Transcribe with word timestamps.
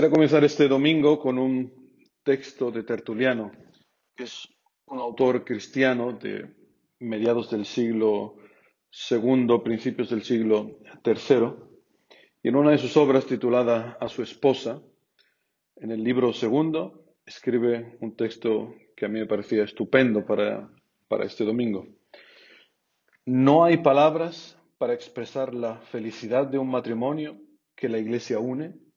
Quisiera 0.00 0.14
comenzar 0.16 0.44
este 0.44 0.66
domingo 0.66 1.20
con 1.20 1.36
un 1.36 1.70
texto 2.22 2.70
de 2.70 2.84
Tertuliano, 2.84 3.52
que 4.16 4.24
es 4.24 4.48
un 4.86 4.98
autor 4.98 5.44
cristiano 5.44 6.14
de 6.14 6.54
mediados 7.00 7.50
del 7.50 7.66
siglo 7.66 8.36
II, 9.10 9.60
principios 9.62 10.08
del 10.08 10.22
siglo 10.22 10.78
III, 11.04 11.52
y 12.42 12.48
en 12.48 12.56
una 12.56 12.70
de 12.70 12.78
sus 12.78 12.96
obras 12.96 13.26
titulada 13.26 13.98
A 14.00 14.08
su 14.08 14.22
esposa, 14.22 14.80
en 15.76 15.90
el 15.90 16.02
libro 16.02 16.32
segundo, 16.32 17.04
escribe 17.26 17.98
un 18.00 18.16
texto 18.16 18.74
que 18.96 19.04
a 19.04 19.08
mí 19.10 19.18
me 19.18 19.26
parecía 19.26 19.64
estupendo 19.64 20.24
para, 20.24 20.72
para 21.08 21.26
este 21.26 21.44
domingo. 21.44 21.86
No 23.26 23.64
hay 23.64 23.76
palabras 23.76 24.58
para 24.78 24.94
expresar 24.94 25.52
la 25.52 25.76
felicidad 25.76 26.46
de 26.46 26.56
un 26.56 26.70
matrimonio 26.70 27.38
que 27.76 27.90
la 27.90 27.98
Iglesia 27.98 28.38
une 28.38 28.89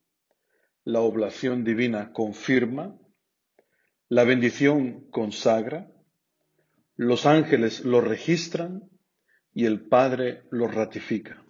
la 0.85 0.99
oblación 0.99 1.63
divina 1.63 2.11
confirma, 2.11 2.97
la 4.09 4.23
bendición 4.25 5.09
consagra, 5.11 5.89
los 6.95 7.25
ángeles 7.25 7.85
lo 7.85 8.01
registran 8.01 8.83
y 9.53 9.65
el 9.65 9.87
Padre 9.87 10.43
lo 10.51 10.67
ratifica. 10.67 11.43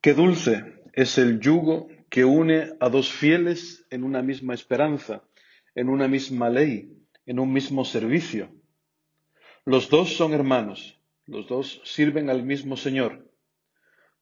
Qué 0.00 0.14
dulce 0.14 0.82
es 0.94 1.18
el 1.18 1.40
yugo 1.40 1.88
que 2.08 2.24
une 2.24 2.72
a 2.80 2.88
dos 2.88 3.12
fieles 3.12 3.86
en 3.90 4.04
una 4.04 4.22
misma 4.22 4.54
esperanza, 4.54 5.22
en 5.74 5.88
una 5.88 6.08
misma 6.08 6.48
ley, 6.48 6.92
en 7.26 7.38
un 7.38 7.52
mismo 7.52 7.84
servicio. 7.84 8.50
Los 9.64 9.90
dos 9.90 10.16
son 10.16 10.32
hermanos, 10.32 10.98
los 11.26 11.46
dos 11.46 11.82
sirven 11.84 12.30
al 12.30 12.42
mismo 12.42 12.76
Señor. 12.76 13.30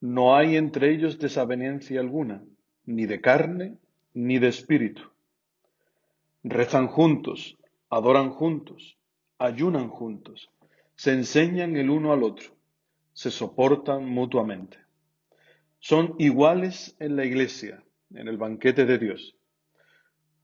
No 0.01 0.37
hay 0.37 0.57
entre 0.57 0.93
ellos 0.93 1.19
desavenencia 1.19 2.01
alguna 2.01 2.43
ni 2.87 3.07
de 3.07 3.21
carne, 3.21 3.79
ni 4.13 4.39
de 4.39 4.49
espíritu. 4.49 5.03
Rezan 6.43 6.89
juntos, 6.89 7.57
adoran 7.89 8.31
juntos, 8.31 8.99
ayunan 9.39 9.89
juntos, 9.89 10.51
se 10.95 11.13
enseñan 11.13 11.77
el 11.77 11.91
uno 11.91 12.13
al 12.13 12.23
otro, 12.23 12.55
se 13.13 13.31
soportan 13.31 14.05
mutuamente. 14.05 14.79
Son 15.79 16.15
iguales 16.19 16.97
en 16.99 17.17
la 17.17 17.25
iglesia, 17.25 17.83
en 18.15 18.29
el 18.29 18.37
banquete 18.37 18.85
de 18.85 18.99
Dios. 18.99 19.37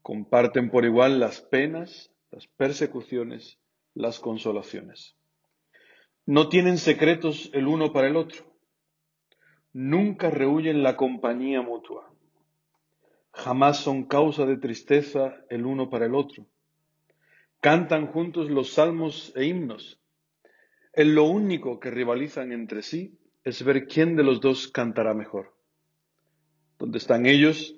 Comparten 0.03 0.71
por 0.71 0.85
igual 0.85 1.21
las 1.21 1.41
penas, 1.41 2.11
las 2.31 2.47
persecuciones, 2.47 3.59
las 3.95 4.19
consolaciones. 4.19 5.17
No 6.27 6.49
tienen 6.49 6.79
secretos 6.79 7.51
el 7.53 7.67
uno 7.67 7.93
para 7.93 8.09
el 8.09 8.17
otro. 8.17 8.55
Nunca 9.73 10.31
rehuyen 10.31 10.83
la 10.83 10.97
compañía 10.97 11.63
mutua 11.63 12.11
jamás 13.33 13.79
son 13.79 14.05
causa 14.05 14.47
de 14.47 14.57
tristeza 14.57 15.45
el 15.49 15.67
uno 15.67 15.91
para 15.91 16.07
el 16.07 16.15
otro. 16.15 16.47
Cantan 17.61 18.07
juntos 18.07 18.51
los 18.51 18.73
salmos 18.73 19.33
e 19.37 19.45
himnos. 19.45 20.01
En 20.93 21.15
lo 21.15 21.25
único 21.25 21.79
que 21.79 21.91
rivalizan 21.91 22.53
entre 22.53 22.83
sí 22.83 23.19
es 23.45 23.63
ver 23.63 23.87
quién 23.87 24.17
de 24.17 24.25
los 24.25 24.41
dos 24.41 24.69
cantará 24.69 25.15
mejor. 25.15 25.55
Donde 26.79 26.99
están 26.99 27.27
ellos, 27.27 27.77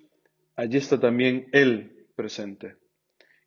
allí 0.56 0.78
está 0.78 0.98
también 0.98 1.48
Él 1.52 2.06
presente. 2.14 2.76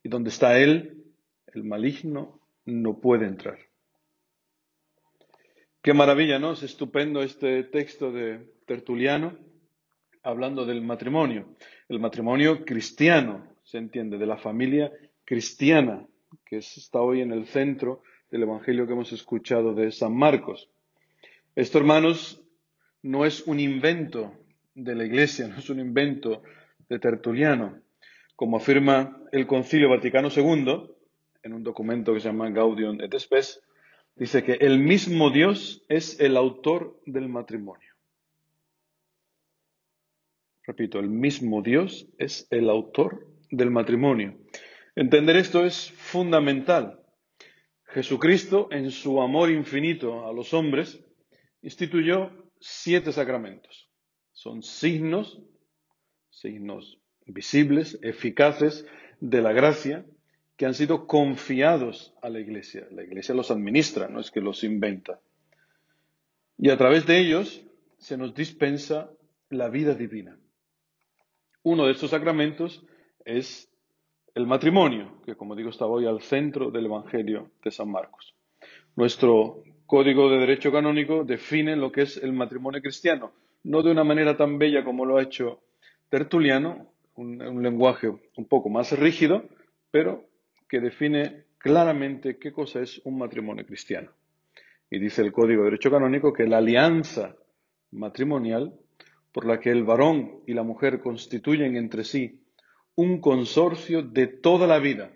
Y 0.02 0.08
donde 0.08 0.30
está 0.30 0.58
Él, 0.58 1.04
el 1.46 1.64
maligno 1.64 2.40
no 2.64 3.00
puede 3.00 3.26
entrar. 3.26 3.58
Qué 5.82 5.94
maravilla, 5.94 6.38
¿no? 6.38 6.52
Es 6.52 6.62
estupendo 6.62 7.22
este 7.22 7.62
texto 7.64 8.12
de 8.12 8.52
Tertuliano 8.66 9.38
hablando 10.26 10.66
del 10.66 10.82
matrimonio. 10.82 11.46
El 11.88 12.00
matrimonio 12.00 12.64
cristiano, 12.64 13.46
se 13.62 13.78
entiende, 13.78 14.18
de 14.18 14.26
la 14.26 14.36
familia 14.36 14.92
cristiana, 15.24 16.04
que 16.44 16.56
está 16.58 17.00
hoy 17.00 17.20
en 17.20 17.32
el 17.32 17.46
centro 17.46 18.02
del 18.30 18.42
Evangelio 18.42 18.86
que 18.86 18.92
hemos 18.92 19.12
escuchado 19.12 19.72
de 19.72 19.92
San 19.92 20.16
Marcos. 20.16 20.68
Esto, 21.54 21.78
hermanos, 21.78 22.42
no 23.02 23.24
es 23.24 23.46
un 23.46 23.60
invento 23.60 24.32
de 24.74 24.96
la 24.96 25.04
Iglesia, 25.04 25.46
no 25.48 25.58
es 25.58 25.70
un 25.70 25.78
invento 25.78 26.42
de 26.88 26.98
Tertuliano. 26.98 27.78
Como 28.34 28.56
afirma 28.56 29.22
el 29.30 29.46
Concilio 29.46 29.88
Vaticano 29.88 30.28
II, 30.34 30.90
en 31.44 31.52
un 31.52 31.62
documento 31.62 32.12
que 32.12 32.20
se 32.20 32.28
llama 32.28 32.50
Gaudium 32.50 33.00
et 33.00 33.16
Spes, 33.16 33.62
dice 34.16 34.42
que 34.42 34.54
el 34.54 34.80
mismo 34.80 35.30
Dios 35.30 35.84
es 35.88 36.18
el 36.18 36.36
autor 36.36 37.00
del 37.06 37.28
matrimonio. 37.28 37.85
Repito, 40.66 40.98
el 40.98 41.08
mismo 41.08 41.62
Dios 41.62 42.08
es 42.18 42.48
el 42.50 42.68
autor 42.68 43.28
del 43.50 43.70
matrimonio. 43.70 44.36
Entender 44.96 45.36
esto 45.36 45.64
es 45.64 45.92
fundamental. 45.92 47.00
Jesucristo, 47.84 48.68
en 48.72 48.90
su 48.90 49.20
amor 49.20 49.50
infinito 49.50 50.26
a 50.26 50.32
los 50.32 50.52
hombres, 50.54 51.00
instituyó 51.62 52.32
siete 52.58 53.12
sacramentos. 53.12 53.88
Son 54.32 54.62
signos, 54.62 55.40
signos 56.30 56.98
visibles, 57.26 57.98
eficaces 58.02 58.86
de 59.20 59.42
la 59.42 59.52
gracia, 59.52 60.04
que 60.56 60.66
han 60.66 60.74
sido 60.74 61.06
confiados 61.06 62.14
a 62.22 62.28
la 62.28 62.40
Iglesia. 62.40 62.88
La 62.90 63.04
Iglesia 63.04 63.34
los 63.34 63.50
administra, 63.50 64.08
no 64.08 64.20
es 64.20 64.30
que 64.30 64.40
los 64.40 64.64
inventa. 64.64 65.20
Y 66.58 66.70
a 66.70 66.76
través 66.76 67.06
de 67.06 67.18
ellos 67.20 67.62
se 67.98 68.16
nos 68.16 68.34
dispensa 68.34 69.10
la 69.50 69.68
vida 69.68 69.94
divina. 69.94 70.38
Uno 71.66 71.86
de 71.86 71.90
estos 71.90 72.10
sacramentos 72.10 72.80
es 73.24 73.68
el 74.36 74.46
matrimonio, 74.46 75.20
que 75.24 75.34
como 75.34 75.56
digo 75.56 75.70
estaba 75.70 75.90
hoy 75.90 76.06
al 76.06 76.20
centro 76.20 76.70
del 76.70 76.86
Evangelio 76.86 77.50
de 77.64 77.72
San 77.72 77.90
Marcos. 77.90 78.36
Nuestro 78.94 79.64
Código 79.84 80.30
de 80.30 80.38
Derecho 80.38 80.70
Canónico 80.70 81.24
define 81.24 81.74
lo 81.74 81.90
que 81.90 82.02
es 82.02 82.18
el 82.18 82.32
matrimonio 82.32 82.80
cristiano, 82.80 83.32
no 83.64 83.82
de 83.82 83.90
una 83.90 84.04
manera 84.04 84.36
tan 84.36 84.58
bella 84.58 84.84
como 84.84 85.04
lo 85.04 85.16
ha 85.16 85.24
hecho 85.24 85.58
Tertuliano, 86.08 86.92
un, 87.16 87.42
un 87.42 87.60
lenguaje 87.64 88.12
un 88.36 88.44
poco 88.44 88.68
más 88.68 88.96
rígido, 88.96 89.42
pero 89.90 90.22
que 90.68 90.78
define 90.78 91.46
claramente 91.58 92.38
qué 92.38 92.52
cosa 92.52 92.80
es 92.80 93.00
un 93.02 93.18
matrimonio 93.18 93.66
cristiano. 93.66 94.12
Y 94.88 95.00
dice 95.00 95.20
el 95.20 95.32
Código 95.32 95.62
de 95.62 95.70
Derecho 95.70 95.90
Canónico 95.90 96.32
que 96.32 96.46
la 96.46 96.58
alianza 96.58 97.34
matrimonial 97.90 98.72
por 99.36 99.44
la 99.44 99.60
que 99.60 99.70
el 99.70 99.84
varón 99.84 100.40
y 100.46 100.54
la 100.54 100.62
mujer 100.62 101.02
constituyen 101.02 101.76
entre 101.76 102.04
sí 102.04 102.40
un 102.94 103.20
consorcio 103.20 104.00
de 104.00 104.28
toda 104.28 104.66
la 104.66 104.78
vida, 104.78 105.12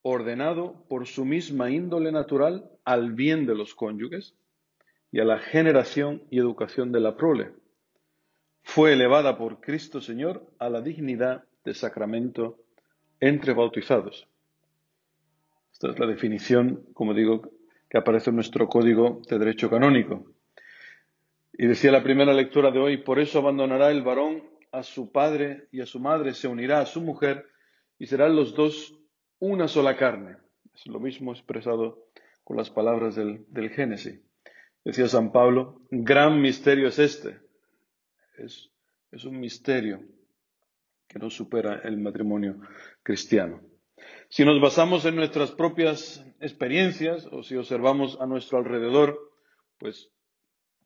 ordenado 0.00 0.86
por 0.88 1.06
su 1.06 1.26
misma 1.26 1.70
índole 1.70 2.10
natural 2.10 2.70
al 2.86 3.12
bien 3.12 3.44
de 3.44 3.54
los 3.54 3.74
cónyuges 3.74 4.34
y 5.12 5.20
a 5.20 5.26
la 5.26 5.38
generación 5.38 6.22
y 6.30 6.38
educación 6.38 6.92
de 6.92 7.00
la 7.00 7.14
prole. 7.14 7.50
Fue 8.62 8.94
elevada 8.94 9.36
por 9.36 9.60
Cristo 9.60 10.00
Señor 10.00 10.50
a 10.58 10.70
la 10.70 10.80
dignidad 10.80 11.44
de 11.62 11.74
sacramento 11.74 12.56
entre 13.20 13.52
bautizados. 13.52 14.26
Esta 15.74 15.90
es 15.90 15.98
la 15.98 16.06
definición, 16.06 16.86
como 16.94 17.12
digo, 17.12 17.50
que 17.90 17.98
aparece 17.98 18.30
en 18.30 18.36
nuestro 18.36 18.66
Código 18.66 19.20
de 19.28 19.38
Derecho 19.38 19.68
Canónico. 19.68 20.37
Y 21.60 21.66
decía 21.66 21.90
la 21.90 22.04
primera 22.04 22.32
lectura 22.32 22.70
de 22.70 22.78
hoy, 22.78 22.98
por 22.98 23.18
eso 23.18 23.40
abandonará 23.40 23.90
el 23.90 24.02
varón 24.02 24.48
a 24.70 24.84
su 24.84 25.10
padre 25.10 25.66
y 25.72 25.80
a 25.80 25.86
su 25.86 25.98
madre, 25.98 26.32
se 26.32 26.46
unirá 26.46 26.80
a 26.80 26.86
su 26.86 27.00
mujer 27.00 27.46
y 27.98 28.06
serán 28.06 28.36
los 28.36 28.54
dos 28.54 28.96
una 29.40 29.66
sola 29.66 29.96
carne. 29.96 30.36
Es 30.72 30.86
lo 30.86 31.00
mismo 31.00 31.32
expresado 31.32 32.06
con 32.44 32.56
las 32.56 32.70
palabras 32.70 33.16
del, 33.16 33.70
Génesis. 33.70 34.20
Decía 34.84 35.08
San 35.08 35.32
Pablo, 35.32 35.82
gran 35.90 36.40
misterio 36.40 36.86
es 36.86 37.00
este. 37.00 37.40
Es, 38.36 38.70
es 39.10 39.24
un 39.24 39.40
misterio 39.40 40.00
que 41.08 41.18
no 41.18 41.28
supera 41.28 41.80
el 41.82 41.96
matrimonio 41.98 42.60
cristiano. 43.02 43.60
Si 44.28 44.44
nos 44.44 44.60
basamos 44.60 45.04
en 45.06 45.16
nuestras 45.16 45.50
propias 45.50 46.24
experiencias 46.38 47.26
o 47.32 47.42
si 47.42 47.56
observamos 47.56 48.16
a 48.20 48.26
nuestro 48.26 48.58
alrededor, 48.58 49.18
pues 49.78 50.12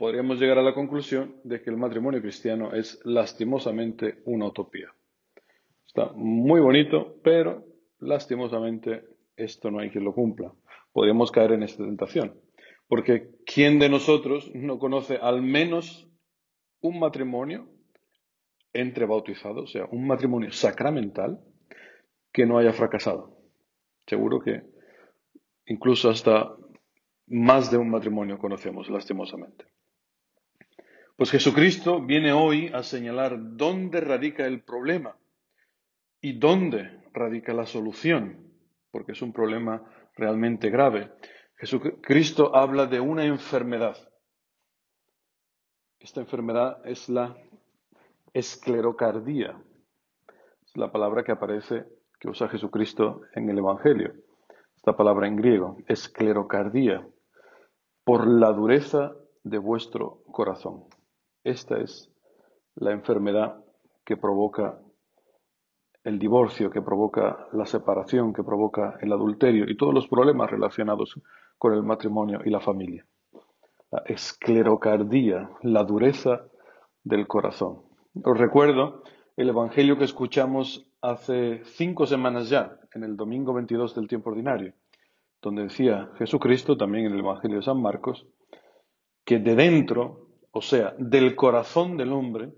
podríamos 0.03 0.41
llegar 0.41 0.59
a 0.59 0.63
la 0.63 0.75
conclusión 0.75 1.37
de 1.45 1.63
que 1.63 1.71
el 1.71 1.77
matrimonio 1.77 2.21
cristiano 2.21 2.75
es 2.75 3.01
lastimosamente 3.05 4.21
una 4.25 4.47
utopía. 4.47 4.93
Está 5.87 6.11
muy 6.17 6.61
bonito, 6.61 7.21
pero 7.23 7.65
lastimosamente 8.01 9.05
esto 9.37 9.71
no 9.71 9.79
hay 9.79 9.91
quien 9.91 10.03
lo 10.03 10.13
cumpla. 10.13 10.53
Podríamos 10.91 11.31
caer 11.31 11.53
en 11.53 11.63
esta 11.63 11.85
tentación. 11.85 12.35
Porque 12.89 13.31
¿quién 13.47 13.79
de 13.79 13.89
nosotros 13.89 14.51
no 14.57 14.81
conoce 14.81 15.19
al 15.23 15.41
menos 15.41 16.11
un 16.81 16.99
matrimonio 16.99 17.69
entre 18.73 19.07
bautizados, 19.07 19.63
o 19.63 19.73
sea, 19.73 19.85
un 19.93 20.09
matrimonio 20.09 20.51
sacramental 20.51 21.39
que 22.33 22.45
no 22.45 22.59
haya 22.59 22.73
fracasado? 22.73 23.39
Seguro 24.09 24.41
que 24.41 24.63
incluso 25.67 26.11
hasta 26.11 26.57
más 27.29 27.71
de 27.71 27.77
un 27.77 27.89
matrimonio 27.89 28.37
conocemos, 28.37 28.91
lastimosamente. 28.91 29.67
Pues 31.17 31.31
Jesucristo 31.31 32.00
viene 32.00 32.32
hoy 32.32 32.70
a 32.73 32.82
señalar 32.82 33.37
dónde 33.38 34.00
radica 34.00 34.47
el 34.47 34.62
problema 34.62 35.17
y 36.20 36.38
dónde 36.38 37.03
radica 37.12 37.53
la 37.53 37.67
solución, 37.67 38.50
porque 38.91 39.12
es 39.12 39.20
un 39.20 39.32
problema 39.32 39.82
realmente 40.17 40.70
grave. 40.70 41.12
Jesucristo 41.56 42.56
habla 42.56 42.87
de 42.87 43.00
una 43.00 43.25
enfermedad. 43.25 43.97
Esta 46.00 46.20
enfermedad 46.20 46.81
es 46.85 47.09
la 47.09 47.37
esclerocardía. 48.32 49.62
Es 50.65 50.76
la 50.76 50.91
palabra 50.91 51.23
que 51.23 51.32
aparece, 51.32 51.85
que 52.19 52.29
usa 52.29 52.49
Jesucristo 52.49 53.20
en 53.35 53.50
el 53.50 53.58
Evangelio. 53.58 54.15
Esta 54.76 54.97
palabra 54.97 55.29
en 55.29 55.37
griego, 55.37 55.76
esclerocardía, 55.87 57.06
por 58.05 58.26
la 58.26 58.50
dureza 58.53 59.12
de 59.44 59.58
vuestro 59.58 60.23
corazón. 60.32 60.85
Esta 61.44 61.79
es 61.79 62.11
la 62.77 62.93
enfermedad 62.93 63.65
que 64.05 64.17
provoca 64.17 64.79
el 66.05 66.19
divorcio, 66.19 66.71
que 66.71 66.83
provoca 66.83 67.49
la 67.53 67.67
separación, 67.67 68.33
que 68.33 68.43
provoca 68.43 68.99
el 69.00 69.12
adulterio 69.12 69.69
y 69.69 69.77
todos 69.77 69.94
los 69.94 70.09
problemas 70.09 70.50
relacionados 70.50 71.21
con 71.59 71.75
el 71.75 71.83
matrimonio 71.83 72.41
y 72.44 72.50
la 72.50 72.61
familia. 72.61 73.06
La 73.91 74.03
esclerocardía, 74.06 75.50
la 75.62 75.85
dureza 75.85 76.44
del 77.05 77.27
corazón. 77.27 77.83
Os 78.25 78.39
recuerdo 78.39 79.03
el 79.37 79.49
Evangelio 79.49 79.97
que 79.97 80.05
escuchamos 80.05 80.87
hace 81.00 81.62
cinco 81.65 82.06
semanas 82.06 82.49
ya, 82.49 82.79
en 82.94 83.05
el 83.05 83.17
domingo 83.17 83.53
22 83.53 83.94
del 83.94 84.09
tiempo 84.09 84.31
ordinario, 84.31 84.75
donde 85.41 85.65
decía 85.65 86.11
Jesucristo, 86.19 86.77
también 86.77 87.06
en 87.06 87.12
el 87.12 87.21
Evangelio 87.21 87.59
de 87.59 87.65
San 87.65 87.81
Marcos, 87.81 88.27
que 89.25 89.39
de 89.39 89.55
dentro, 89.55 90.22
o 90.53 90.61
sea, 90.61 90.95
del 90.99 91.35
corazón 91.35 91.97
del 91.97 92.13
hombre, 92.13 92.53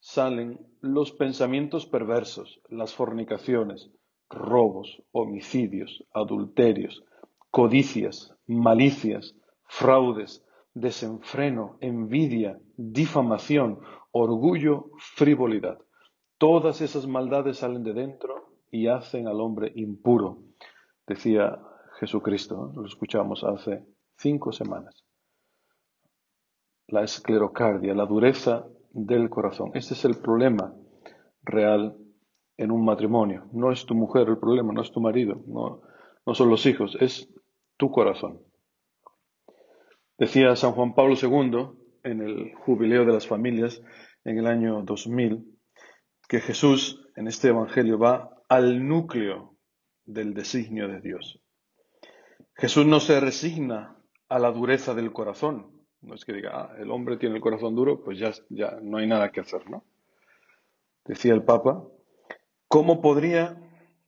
salen 0.00 0.58
los 0.80 1.12
pensamientos 1.12 1.86
perversos, 1.86 2.60
las 2.68 2.94
fornicaciones, 2.94 3.90
robos, 4.30 5.02
homicidios, 5.12 6.04
adulterios, 6.12 7.04
codicias, 7.50 8.34
malicias, 8.46 9.34
fraudes, 9.64 10.44
desenfreno, 10.72 11.76
envidia, 11.80 12.58
difamación, 12.76 13.80
orgullo, 14.10 14.90
frivolidad. 14.98 15.78
Todas 16.38 16.80
esas 16.80 17.06
maldades 17.06 17.58
salen 17.58 17.82
de 17.82 17.92
dentro 17.92 18.54
y 18.70 18.86
hacen 18.86 19.28
al 19.28 19.40
hombre 19.40 19.72
impuro, 19.74 20.38
decía 21.06 21.58
Jesucristo, 21.98 22.72
lo 22.74 22.86
escuchamos 22.86 23.44
hace 23.44 23.84
cinco 24.16 24.52
semanas. 24.52 25.07
La 26.88 27.04
esclerocardia, 27.04 27.94
la 27.94 28.06
dureza 28.06 28.66
del 28.92 29.30
corazón. 29.30 29.70
Este 29.74 29.94
es 29.94 30.04
el 30.04 30.16
problema 30.16 30.74
real 31.42 31.96
en 32.56 32.70
un 32.70 32.84
matrimonio. 32.84 33.46
No 33.52 33.72
es 33.72 33.86
tu 33.86 33.94
mujer 33.94 34.28
el 34.28 34.38
problema, 34.38 34.72
no 34.72 34.82
es 34.82 34.90
tu 34.90 35.00
marido, 35.00 35.42
no, 35.46 35.82
no 36.26 36.34
son 36.34 36.50
los 36.50 36.66
hijos, 36.66 36.96
es 37.00 37.32
tu 37.76 37.90
corazón. 37.90 38.40
Decía 40.18 40.56
San 40.56 40.72
Juan 40.72 40.94
Pablo 40.94 41.14
II 41.14 41.78
en 42.02 42.20
el 42.20 42.54
Jubileo 42.54 43.04
de 43.04 43.12
las 43.12 43.26
Familias 43.26 43.80
en 44.24 44.38
el 44.38 44.46
año 44.46 44.82
2000 44.82 45.44
que 46.28 46.40
Jesús 46.40 47.06
en 47.16 47.28
este 47.28 47.48
Evangelio 47.48 47.98
va 47.98 48.30
al 48.48 48.86
núcleo 48.86 49.56
del 50.04 50.34
designio 50.34 50.88
de 50.88 51.00
Dios. 51.00 51.40
Jesús 52.54 52.86
no 52.86 52.98
se 52.98 53.20
resigna 53.20 53.96
a 54.28 54.38
la 54.38 54.50
dureza 54.50 54.94
del 54.94 55.12
corazón, 55.12 55.77
no 56.08 56.14
es 56.14 56.24
que 56.24 56.32
diga, 56.32 56.50
ah, 56.54 56.76
el 56.78 56.90
hombre 56.90 57.18
tiene 57.18 57.36
el 57.36 57.40
corazón 57.40 57.74
duro, 57.76 58.02
pues 58.02 58.18
ya, 58.18 58.32
ya 58.48 58.78
no 58.82 58.96
hay 58.96 59.06
nada 59.06 59.30
que 59.30 59.40
hacer, 59.40 59.68
¿no? 59.68 59.84
Decía 61.04 61.34
el 61.34 61.44
Papa, 61.44 61.84
¿cómo 62.66 63.02
podría 63.02 63.56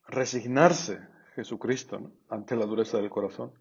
resignarse 0.09 0.99
Jesucristo 1.35 2.13
ante 2.29 2.57
la 2.57 2.65
dureza 2.65 2.97
del 2.97 3.11
corazón 3.11 3.53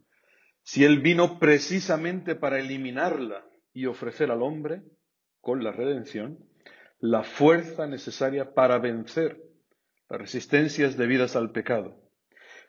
si 0.63 0.85
Él 0.85 0.99
vino 0.99 1.37
precisamente 1.37 2.35
para 2.35 2.59
eliminarla 2.59 3.45
y 3.73 3.85
ofrecer 3.85 4.31
al 4.31 4.41
hombre, 4.41 4.83
con 5.41 5.63
la 5.63 5.71
redención, 5.71 6.39
la 6.99 7.23
fuerza 7.23 7.87
necesaria 7.87 8.53
para 8.53 8.77
vencer 8.77 9.41
las 10.09 10.21
resistencias 10.21 10.97
debidas 10.97 11.35
al 11.35 11.51
pecado? 11.51 12.01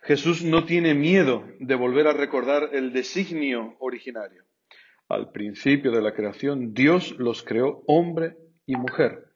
Jesús 0.03 0.43
no 0.43 0.65
tiene 0.65 0.95
miedo 0.95 1.45
de 1.61 1.75
volver 1.75 2.07
a 2.07 2.13
recordar 2.13 2.71
el 2.73 2.93
designio 2.93 3.77
originario 3.79 4.50
al 5.11 5.33
principio 5.33 5.91
de 5.91 6.01
la 6.01 6.15
creación, 6.15 6.73
Dios 6.73 7.17
los 7.19 7.43
creó 7.43 7.83
hombre 7.87 8.37
y 8.65 8.77
mujer. 8.77 9.33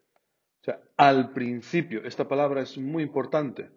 O 0.60 0.64
sea, 0.64 0.80
al 0.96 1.32
principio, 1.32 2.04
esta 2.04 2.28
palabra 2.28 2.62
es 2.62 2.78
muy 2.78 3.02
importante, 3.02 3.70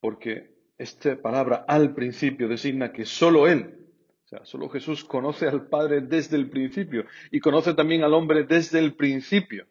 porque 0.00 0.50
esta 0.78 1.16
palabra 1.16 1.64
al 1.68 1.94
principio 1.94 2.48
designa 2.48 2.92
que 2.92 3.04
solo 3.04 3.46
Él, 3.46 3.86
o 4.24 4.28
sea, 4.28 4.44
solo 4.44 4.68
Jesús 4.68 5.04
conoce 5.04 5.46
al 5.46 5.68
Padre 5.68 6.00
desde 6.00 6.36
el 6.36 6.50
principio 6.50 7.04
y 7.30 7.40
conoce 7.40 7.74
también 7.74 8.02
al 8.02 8.14
hombre 8.14 8.44
desde 8.44 8.78
el 8.78 8.94
principio. 8.94 9.66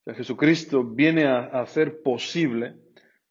O 0.00 0.04
sea, 0.04 0.14
Jesucristo 0.14 0.84
viene 0.84 1.24
a 1.24 1.40
hacer 1.60 2.02
posible 2.02 2.76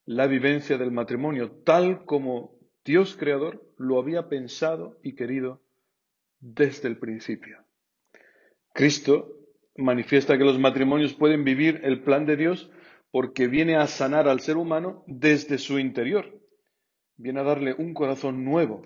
la 0.06 0.28
vivencia 0.28 0.78
del 0.78 0.92
matrimonio 0.92 1.52
tal 1.64 2.04
como 2.04 2.58
Dios 2.84 3.16
Creador 3.16 3.64
lo 3.78 4.00
había 4.00 4.28
pensado 4.28 4.98
y 5.02 5.16
querido 5.16 5.63
desde 6.44 6.90
el 6.90 6.98
principio. 6.98 7.58
Cristo 8.74 9.30
manifiesta 9.78 10.38
que 10.38 10.44
los 10.44 10.60
matrimonios 10.60 11.14
pueden 11.14 11.46
vivir 11.46 11.80
el 11.84 12.04
plan 12.04 12.26
de 12.26 12.36
Dios 12.36 12.70
porque 13.12 13.48
viene 13.48 13.78
a 13.78 13.88
sanar 13.88 14.28
al 14.28 14.42
ser 14.42 14.58
humano 14.58 15.04
desde 15.08 15.58
su 15.58 15.80
interior. 15.80 16.42
Viene 17.16 17.40
a 17.40 17.44
darle 17.44 17.74
un 17.78 17.94
corazón 17.94 18.44
nuevo. 18.44 18.82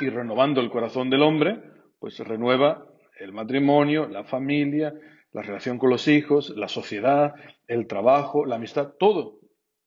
Y 0.00 0.08
renovando 0.10 0.60
el 0.60 0.70
corazón 0.70 1.08
del 1.08 1.22
hombre, 1.22 1.62
pues 1.98 2.18
renueva 2.18 2.86
el 3.18 3.32
matrimonio, 3.32 4.08
la 4.08 4.24
familia, 4.24 4.94
la 5.32 5.42
relación 5.42 5.78
con 5.78 5.90
los 5.90 6.08
hijos, 6.08 6.50
la 6.56 6.68
sociedad, 6.68 7.34
el 7.68 7.86
trabajo, 7.86 8.44
la 8.44 8.56
amistad, 8.56 8.94
todo. 8.98 9.38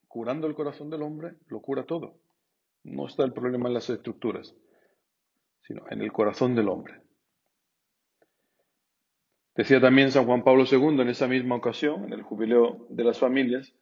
Curando 0.08 0.48
el 0.48 0.56
corazón 0.56 0.90
del 0.90 1.04
hombre, 1.04 1.34
lo 1.48 1.62
cura 1.62 1.84
todo. 1.84 2.16
No 2.84 3.08
está 3.08 3.24
el 3.24 3.34
problema 3.34 3.68
en 3.68 3.76
las 3.76 3.90
estructuras 3.90 4.56
sino 5.68 5.84
en 5.90 6.02
el 6.02 6.12
corazón 6.12 6.56
del 6.56 6.70
hombre. 6.70 7.02
Decía 9.56 9.80
también 9.80 10.12
San 10.12 10.26
Juan 10.26 10.44
Pablo 10.44 10.66
II 10.70 11.02
en 11.02 11.10
esa 11.10 11.28
misma 11.28 11.56
ocasión, 11.56 12.06
en 12.06 12.14
el 12.14 12.24
jubileo 12.24 12.88
de 12.90 13.04
las 13.04 13.20
familias, 13.20 13.74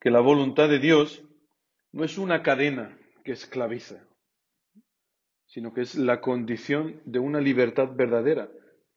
que 0.00 0.10
la 0.10 0.20
voluntad 0.20 0.68
de 0.68 0.78
Dios 0.78 1.24
no 1.92 2.04
es 2.04 2.16
una 2.18 2.42
cadena 2.42 2.96
que 3.24 3.32
esclaviza, 3.32 4.06
sino 5.46 5.72
que 5.72 5.80
es 5.80 5.96
la 5.96 6.20
condición 6.20 7.00
de 7.04 7.18
una 7.18 7.40
libertad 7.40 7.88
verdadera 7.94 8.48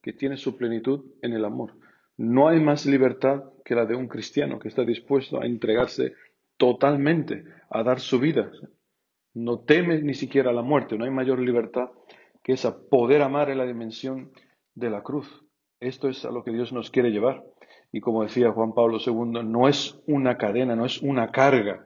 que 0.01 0.13
tiene 0.13 0.37
su 0.37 0.55
plenitud 0.55 1.05
en 1.21 1.33
el 1.33 1.45
amor. 1.45 1.73
No 2.17 2.47
hay 2.47 2.59
más 2.59 2.85
libertad 2.85 3.43
que 3.65 3.75
la 3.75 3.85
de 3.85 3.95
un 3.95 4.07
cristiano 4.07 4.59
que 4.59 4.67
está 4.67 4.83
dispuesto 4.83 5.41
a 5.41 5.45
entregarse 5.45 6.13
totalmente, 6.57 7.45
a 7.69 7.81
dar 7.83 7.99
su 7.99 8.19
vida. 8.19 8.51
No 9.33 9.59
teme 9.61 10.01
ni 10.01 10.13
siquiera 10.13 10.51
la 10.51 10.61
muerte, 10.61 10.97
no 10.97 11.05
hay 11.05 11.11
mayor 11.11 11.39
libertad 11.39 11.89
que 12.43 12.53
es 12.53 12.65
a 12.65 12.77
poder 12.89 13.21
amar 13.21 13.49
en 13.49 13.57
la 13.57 13.65
dimensión 13.65 14.31
de 14.75 14.89
la 14.89 15.03
cruz. 15.03 15.45
Esto 15.79 16.09
es 16.09 16.25
a 16.25 16.31
lo 16.31 16.43
que 16.43 16.51
Dios 16.51 16.73
nos 16.73 16.89
quiere 16.89 17.11
llevar. 17.11 17.43
Y 17.91 18.01
como 18.01 18.23
decía 18.23 18.51
Juan 18.51 18.73
Pablo 18.73 18.97
II, 19.05 19.43
no 19.43 19.67
es 19.67 19.99
una 20.07 20.37
cadena, 20.37 20.75
no 20.75 20.85
es 20.85 21.01
una 21.01 21.31
carga 21.31 21.85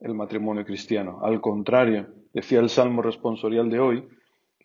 el 0.00 0.14
matrimonio 0.14 0.64
cristiano. 0.64 1.20
Al 1.22 1.40
contrario, 1.40 2.08
decía 2.32 2.60
el 2.60 2.68
Salmo 2.68 3.02
responsorial 3.02 3.70
de 3.70 3.78
hoy, 3.78 4.08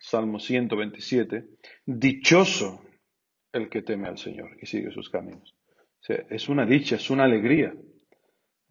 Salmo 0.00 0.38
127, 0.38 1.44
dichoso 1.86 2.80
el 3.52 3.68
que 3.68 3.82
teme 3.82 4.08
al 4.08 4.18
Señor 4.18 4.56
y 4.60 4.66
sigue 4.66 4.90
sus 4.90 5.10
caminos. 5.10 5.54
es 6.08 6.48
una 6.48 6.66
dicha, 6.66 6.96
es 6.96 7.10
una 7.10 7.24
alegría 7.24 7.74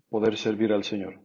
poder 0.09 0.37
servir 0.37 0.71
al 0.71 0.83
Señor. 0.83 1.21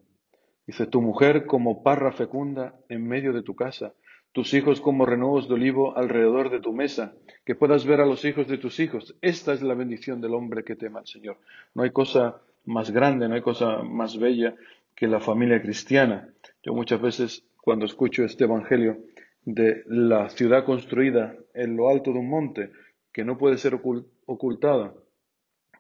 Dice, 0.67 0.87
tu 0.87 1.03
mujer 1.03 1.47
como 1.47 1.83
parra 1.83 2.13
fecunda 2.13 2.77
en 2.89 3.07
medio 3.07 3.33
de 3.33 3.43
tu 3.43 3.55
casa, 3.55 3.95
tus 4.33 4.55
hijos 4.55 4.81
como 4.81 5.07
renuevos 5.07 5.47
de 5.47 5.55
olivo 5.55 5.97
alrededor 5.97 6.51
de 6.51 6.61
tu 6.61 6.73
mesa, 6.73 7.15
que 7.45 7.55
puedas 7.55 7.85
ver 7.85 8.01
a 8.01 8.07
los 8.07 8.25
hijos 8.25 8.49
de 8.49 8.59
tus 8.59 8.81
hijos. 8.81 9.15
Esta 9.21 9.53
es 9.53 9.63
la 9.63 9.75
bendición 9.75 10.21
del 10.21 10.35
hombre 10.35 10.65
que 10.65 10.77
tema 10.77 11.01
al 11.01 11.07
Señor. 11.07 11.39
No 11.75 11.83
hay 11.83 11.91
cosa 11.91 12.41
más 12.65 12.91
grande, 12.91 13.29
no 13.29 13.35
hay 13.35 13.43
cosa 13.43 13.83
más 13.83 14.19
bella 14.19 14.55
que 14.95 15.07
la 15.07 15.21
familia 15.21 15.61
cristiana. 15.61 16.29
Yo 16.63 16.73
muchas 16.73 17.01
veces 17.01 17.45
cuando 17.63 17.85
escucho 17.85 18.25
este 18.25 18.45
Evangelio 18.45 18.99
de 19.45 19.83
la 19.87 20.31
ciudad 20.31 20.65
construida 20.65 21.37
en 21.55 21.77
lo 21.77 21.89
alto 21.91 22.13
de 22.13 22.19
un 22.19 22.31
monte, 22.31 22.71
que 23.13 23.25
no 23.25 23.37
puede 23.37 23.59
ser 23.59 23.79
ocultada, 24.27 24.95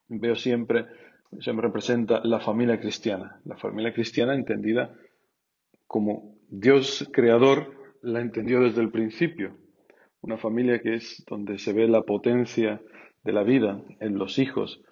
veo 0.08 0.36
siempre, 0.36 0.86
se 1.40 1.52
me 1.52 1.62
representa 1.62 2.20
la 2.24 2.40
familia 2.40 2.78
cristiana. 2.78 3.40
La 3.46 3.56
familia 3.56 3.94
cristiana 3.94 4.34
entendida 4.34 4.94
como 5.86 6.34
Dios 6.50 7.08
creador 7.12 7.81
la 8.02 8.20
entendió 8.20 8.60
desde 8.60 8.82
el 8.82 8.90
principio. 8.90 9.56
Una 10.20 10.36
familia 10.36 10.80
que 10.80 10.94
es 10.94 11.24
donde 11.28 11.58
se 11.58 11.72
ve 11.72 11.88
la 11.88 12.02
potencia 12.02 12.80
de 13.24 13.32
la 13.32 13.42
vida 13.42 13.80
en 14.00 14.18
los 14.18 14.38
hijos 14.38 14.82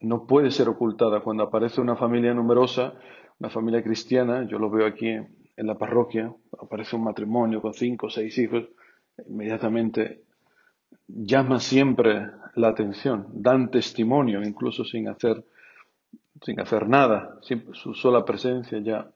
no 0.00 0.26
puede 0.26 0.50
ser 0.50 0.68
ocultada. 0.68 1.20
Cuando 1.20 1.42
aparece 1.42 1.80
una 1.80 1.96
familia 1.96 2.34
numerosa, 2.34 2.94
una 3.38 3.50
familia 3.50 3.82
cristiana, 3.82 4.46
yo 4.48 4.58
lo 4.58 4.70
veo 4.70 4.86
aquí 4.86 5.08
en 5.08 5.66
la 5.66 5.76
parroquia, 5.76 6.32
aparece 6.58 6.96
un 6.96 7.04
matrimonio 7.04 7.60
con 7.60 7.74
cinco 7.74 8.06
o 8.06 8.10
seis 8.10 8.38
hijos, 8.38 8.64
inmediatamente 9.28 10.22
llama 11.08 11.58
siempre 11.58 12.30
la 12.54 12.68
atención, 12.68 13.26
dan 13.32 13.70
testimonio, 13.70 14.42
incluso 14.42 14.84
sin 14.84 15.08
hacer, 15.08 15.44
sin 16.42 16.60
hacer 16.60 16.88
nada, 16.88 17.38
su 17.72 17.94
sola 17.94 18.24
presencia 18.24 18.78
ya 18.78 19.10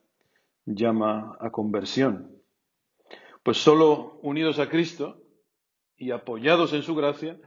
llama 0.67 1.37
a 1.41 1.51
conversión. 1.51 2.42
Pues 3.43 3.59
solo 3.59 4.21
unidos 4.23 4.59
a 4.59 4.69
Cristo 4.69 5.21
y 5.97 6.13
apoyados 6.13 6.73
en 6.73 6.83
su 6.83 6.95
gracia, 6.95 7.41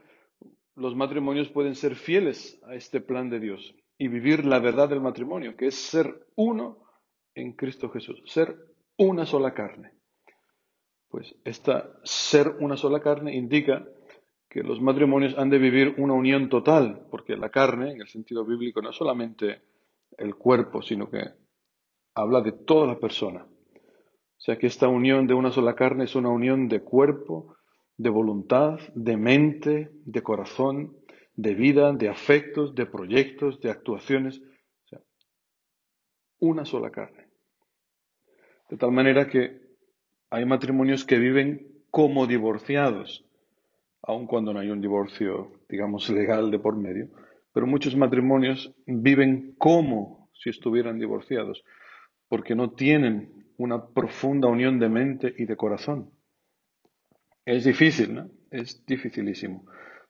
los 0.75 0.95
matrimonios 0.95 1.49
pueden 1.49 1.75
ser 1.75 1.95
fieles 1.95 2.61
a 2.67 2.75
este 2.75 2.99
plan 2.99 3.29
de 3.29 3.39
Dios 3.39 3.75
y 3.97 4.09
vivir 4.09 4.45
la 4.45 4.59
verdad 4.59 4.89
del 4.89 4.99
matrimonio, 4.99 5.55
que 5.55 5.67
es 5.67 5.75
ser 5.75 6.27
uno 6.35 6.85
en 7.33 7.53
Cristo 7.53 7.89
Jesús, 7.89 8.21
ser 8.25 8.57
una 8.97 9.25
sola 9.25 9.53
carne. 9.53 9.93
Pues 11.09 11.33
esta 11.45 11.97
ser 12.03 12.49
una 12.59 12.75
sola 12.75 12.99
carne 12.99 13.33
indica 13.33 13.87
que 14.49 14.63
los 14.63 14.81
matrimonios 14.81 15.37
han 15.37 15.49
de 15.49 15.59
vivir 15.59 15.95
una 15.97 16.13
unión 16.13 16.49
total, 16.49 17.07
porque 17.09 17.37
la 17.37 17.49
carne, 17.49 17.91
en 17.91 18.01
el 18.01 18.07
sentido 18.07 18.45
bíblico, 18.45 18.81
no 18.81 18.89
es 18.89 18.95
solamente 18.95 19.61
el 20.17 20.35
cuerpo, 20.35 20.81
sino 20.81 21.09
que 21.09 21.23
habla 22.15 22.41
de 22.41 22.51
toda 22.51 22.87
la 22.87 22.99
persona. 22.99 23.47
Sea 24.45 24.59
que 24.59 24.67
esta 24.67 24.87
unión 24.87 25.25
de 25.25 25.33
una 25.33 25.49
sola 25.51 25.73
carne 25.73 26.03
es 26.03 26.13
una 26.13 26.29
unión 26.29 26.67
de 26.67 26.81
cuerpo, 26.81 27.55
de 27.97 28.11
voluntad, 28.11 28.79
de 28.93 29.17
mente, 29.17 29.89
de 30.05 30.21
corazón, 30.21 30.95
de 31.33 31.55
vida, 31.55 31.93
de 31.93 32.09
afectos, 32.09 32.75
de 32.75 32.85
proyectos, 32.85 33.59
de 33.59 33.71
actuaciones. 33.71 34.43
Una 36.37 36.63
sola 36.63 36.91
carne. 36.91 37.25
De 38.69 38.77
tal 38.77 38.91
manera 38.91 39.27
que 39.27 39.61
hay 40.29 40.45
matrimonios 40.45 41.05
que 41.05 41.17
viven 41.17 41.81
como 41.89 42.27
divorciados 42.27 43.25
aun 44.03 44.27
cuando 44.27 44.53
no 44.53 44.59
hay 44.59 44.69
un 44.69 44.79
divorcio, 44.79 45.53
digamos, 45.67 46.07
legal 46.11 46.51
de 46.51 46.59
por 46.59 46.75
medio, 46.75 47.09
pero 47.51 47.65
muchos 47.65 47.95
matrimonios 47.95 48.71
viven 48.85 49.55
como 49.57 50.29
si 50.33 50.51
estuvieran 50.51 50.99
divorciados, 50.99 51.63
porque 52.27 52.53
no 52.53 52.69
tienen 52.69 53.34
una 53.57 53.87
profunda 53.87 54.47
unión 54.47 54.79
de 54.79 54.89
mente 54.89 55.33
y 55.37 55.45
de 55.45 55.55
corazón. 55.55 56.11
Es 57.45 57.63
difícil, 57.63 58.15
¿no? 58.15 58.29
Es 58.51 58.85
dificilísimo. 58.85 59.65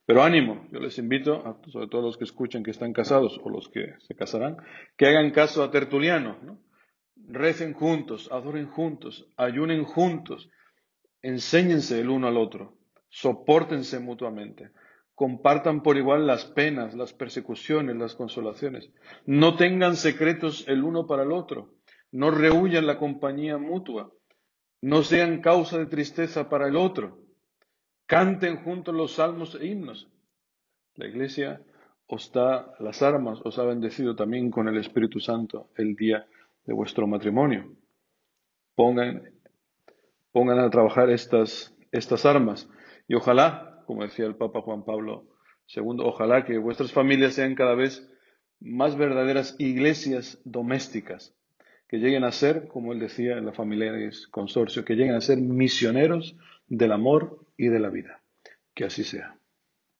Pero 0.05 0.23
ánimo, 0.23 0.67
yo 0.71 0.79
les 0.79 0.97
invito, 0.99 1.45
a, 1.45 1.59
sobre 1.69 1.87
todo 1.87 2.03
los 2.03 2.17
que 2.17 2.25
escuchan 2.25 2.63
que 2.63 2.71
están 2.71 2.93
casados 2.93 3.39
o 3.43 3.49
los 3.49 3.69
que 3.69 3.95
se 3.99 4.15
casarán, 4.15 4.57
que 4.97 5.07
hagan 5.07 5.31
caso 5.31 5.63
a 5.63 5.71
Tertuliano, 5.71 6.37
¿no? 6.43 6.59
Recen 7.27 7.73
juntos, 7.73 8.29
adoren 8.31 8.67
juntos, 8.67 9.27
ayunen 9.35 9.83
juntos, 9.83 10.49
enséñense 11.21 11.99
el 11.99 12.09
uno 12.09 12.27
al 12.27 12.37
otro 12.37 12.77
soportense 13.15 13.99
mutuamente, 13.99 14.71
compartan 15.13 15.81
por 15.83 15.95
igual 15.95 16.27
las 16.27 16.43
penas, 16.45 16.93
las 16.95 17.13
persecuciones, 17.13 17.95
las 17.95 18.13
consolaciones, 18.13 18.91
no 19.25 19.55
tengan 19.55 19.95
secretos 19.95 20.65
el 20.67 20.83
uno 20.83 21.07
para 21.07 21.23
el 21.23 21.31
otro, 21.31 21.74
no 22.15 22.31
rehuyan 22.31 22.87
la 22.87 22.97
compañía 22.97 23.57
mutua, 23.57 24.09
no 24.81 25.03
sean 25.03 25.41
causa 25.41 25.77
de 25.77 25.87
tristeza 25.87 26.47
para 26.47 26.69
el 26.69 26.77
otro, 26.77 27.19
canten 28.05 28.63
juntos 28.63 28.95
los 28.95 29.15
salmos 29.15 29.55
e 29.55 29.65
himnos. 29.65 30.07
La 30.95 31.07
Iglesia 31.07 31.61
os 32.07 32.31
da 32.31 32.73
las 32.79 33.01
armas, 33.01 33.41
os 33.43 33.59
ha 33.59 33.65
bendecido 33.65 34.15
también 34.15 34.49
con 34.49 34.69
el 34.69 34.77
Espíritu 34.77 35.19
Santo 35.19 35.67
el 35.75 35.97
día 35.97 36.25
de 36.63 36.73
vuestro 36.73 37.05
matrimonio. 37.05 37.75
Pongan, 38.75 39.33
pongan 40.31 40.59
a 40.59 40.69
trabajar 40.69 41.09
estas, 41.09 41.75
estas 41.91 42.25
armas 42.25 42.69
y 43.09 43.15
ojalá, 43.15 43.83
como 43.87 44.03
decía 44.03 44.25
el 44.25 44.37
Papa 44.37 44.61
Juan 44.61 44.85
Pablo 44.85 45.25
II, 45.67 45.97
ojalá 45.99 46.45
que 46.45 46.59
vuestras 46.59 46.93
familias 46.93 47.33
sean 47.33 47.55
cada 47.55 47.75
vez 47.75 48.09
más 48.61 48.95
verdaderas 48.95 49.57
iglesias 49.59 50.39
domésticas, 50.45 51.34
que 51.95 52.01
lleguen 52.01 52.25
a 52.25 52.31
ser, 52.33 52.67
como 52.67 52.91
él 52.91 52.99
decía 52.99 53.37
en 53.37 53.45
la 53.45 53.53
familia 53.53 53.93
Consorcio, 54.29 54.83
que 54.83 54.95
lleguen 54.95 55.15
a 55.15 55.21
ser 55.21 55.37
misioneros 55.37 56.35
del 56.67 56.91
amor 56.91 57.39
y 57.55 57.67
de 57.69 57.79
la 57.79 57.89
vida. 57.89 58.21
Que 58.73 58.83
así 58.83 59.05
sea. 59.05 59.34